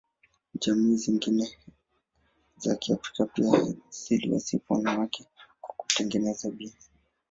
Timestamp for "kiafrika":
2.75-3.25